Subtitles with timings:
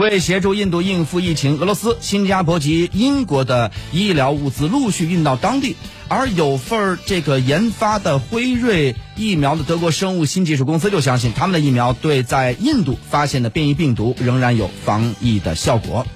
[0.00, 5.76] 为协助印度应付疫情，俄罗斯、新加坡及英国的医疗物资陆续运到当地，
[6.08, 16.06] 而有份这个研发的辉瑞疫苗的德国生物新技术公司就相信他们的疫苗对在印度发现的变异病毒仍然有防疫的效果。